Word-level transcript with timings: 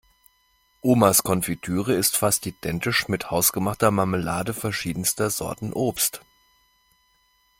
Omas 0.81 1.21
Konfitüre 1.21 1.93
ist 1.93 2.17
fast 2.17 2.47
identisch 2.47 3.07
mit 3.07 3.29
hausgemachter 3.29 3.91
Marmelade 3.91 4.55
verschiedenster 4.55 5.29
Sorten 5.29 5.73
Obst. 5.73 6.21